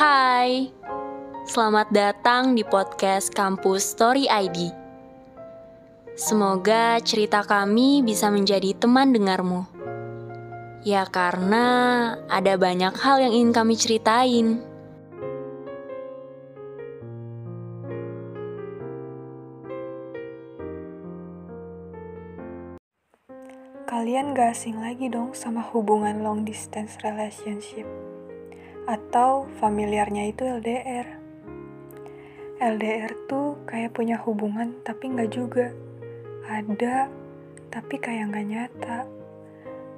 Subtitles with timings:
[0.00, 0.72] Hai,
[1.44, 4.72] selamat datang di podcast Kampus Story ID.
[6.16, 9.68] Semoga cerita kami bisa menjadi teman dengarmu.
[10.88, 14.64] Ya karena ada banyak hal yang ingin kami ceritain.
[23.84, 27.84] Kalian gak asing lagi dong sama hubungan long distance relationship
[28.90, 31.06] atau familiarnya itu LDR.
[32.58, 35.70] LDR tuh kayak punya hubungan tapi nggak juga.
[36.50, 37.06] Ada
[37.70, 38.98] tapi kayak nggak nyata.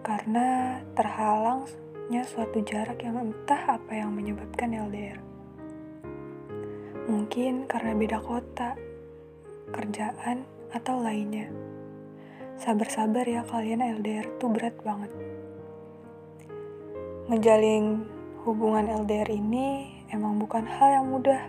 [0.04, 5.18] Karena terhalangnya suatu jarak yang entah apa yang menyebabkan LDR.
[7.08, 8.76] Mungkin karena beda kota,
[9.72, 11.48] kerjaan, atau lainnya.
[12.60, 15.10] Sabar-sabar ya kalian LDR tuh berat banget.
[17.26, 18.06] Ngejalin
[18.42, 21.42] hubungan LDR ini emang bukan hal yang mudah.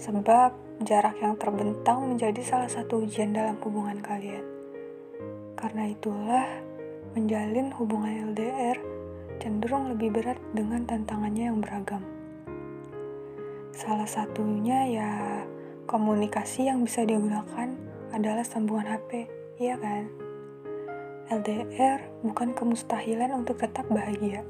[0.00, 4.44] Sebab jarak yang terbentang menjadi salah satu ujian dalam hubungan kalian.
[5.56, 6.48] Karena itulah
[7.16, 8.76] menjalin hubungan LDR
[9.40, 12.04] cenderung lebih berat dengan tantangannya yang beragam.
[13.76, 15.10] Salah satunya ya
[15.84, 17.76] komunikasi yang bisa digunakan
[18.16, 20.04] adalah sambungan HP Iya kan?
[21.32, 24.44] LDR bukan kemustahilan untuk tetap bahagia.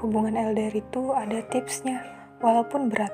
[0.00, 2.02] Hubungan LDR itu ada tipsnya,
[2.40, 3.12] walaupun berat.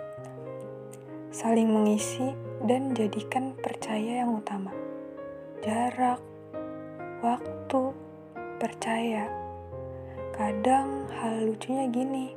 [1.35, 2.33] Saling mengisi
[2.65, 4.73] dan jadikan percaya yang utama.
[5.61, 6.21] Jarak,
[7.21, 7.83] waktu,
[8.57, 9.29] percaya.
[10.37, 12.33] Kadang hal lucunya gini,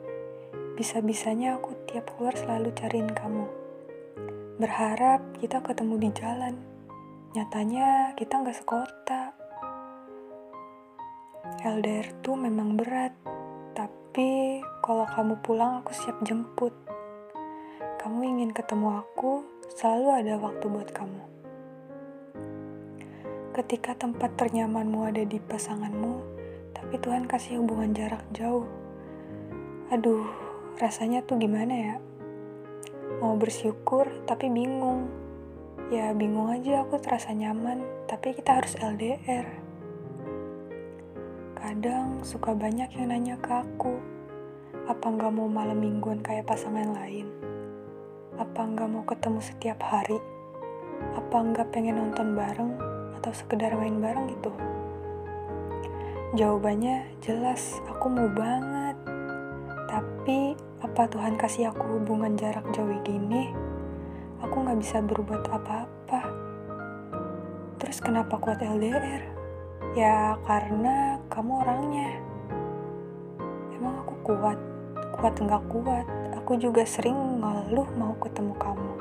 [0.75, 3.47] bisa-bisanya aku tiap keluar selalu cariin kamu.
[4.59, 6.55] Berharap kita ketemu di jalan
[7.33, 9.33] Nyatanya kita nggak sekota.
[11.65, 13.09] LDR tuh memang berat,
[14.13, 16.69] tapi kalau kamu pulang aku siap jemput.
[17.97, 19.41] Kamu ingin ketemu aku,
[19.73, 21.21] selalu ada waktu buat kamu.
[23.57, 26.13] Ketika tempat ternyamanmu ada di pasanganmu,
[26.77, 28.69] tapi Tuhan kasih hubungan jarak jauh.
[29.89, 30.29] Aduh,
[30.77, 31.95] rasanya tuh gimana ya?
[33.17, 35.09] Mau bersyukur tapi bingung
[35.89, 39.62] Ya bingung aja aku terasa nyaman, tapi kita harus LDR.
[41.63, 43.95] Kadang suka banyak yang nanya ke aku,
[44.83, 47.31] apa nggak mau malam mingguan kayak pasangan lain?
[48.35, 50.19] Apa nggak mau ketemu setiap hari?
[51.15, 52.75] Apa nggak pengen nonton bareng
[53.15, 54.51] atau sekedar main bareng gitu?
[56.35, 58.99] Jawabannya jelas, aku mau banget.
[59.87, 63.55] Tapi apa Tuhan kasih aku hubungan jarak jauh gini?
[64.43, 66.21] aku nggak bisa berbuat apa-apa.
[67.79, 69.32] Terus kenapa kuat LDR?
[69.91, 72.15] Ya karena kamu orangnya.
[73.75, 74.55] Emang aku kuat?
[75.19, 76.07] Kuat nggak kuat?
[76.39, 78.91] Aku juga sering ngeluh mau ketemu kamu.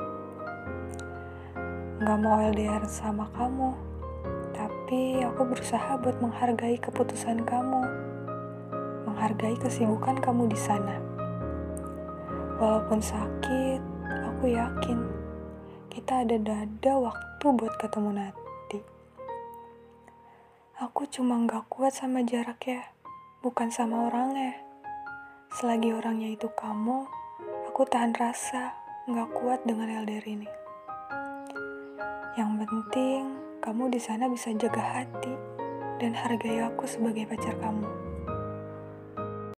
[2.03, 3.71] Nggak mau LDR sama kamu.
[4.51, 7.81] Tapi aku berusaha buat menghargai keputusan kamu.
[9.07, 10.99] Menghargai kesibukan kamu di sana.
[12.59, 13.81] Walaupun sakit,
[14.29, 15.23] aku yakin
[15.93, 18.42] kita ada dada waktu buat ketemu nanti.
[21.03, 22.79] Aku cuma gak kuat sama jarak ya,
[23.43, 24.55] bukan sama orangnya.
[25.51, 27.03] Selagi orangnya itu kamu,
[27.67, 28.71] aku tahan rasa
[29.11, 30.47] gak kuat dengan LDR ini.
[32.39, 35.35] Yang penting, kamu di sana bisa jaga hati
[35.99, 38.12] dan hargai aku sebagai pacar kamu.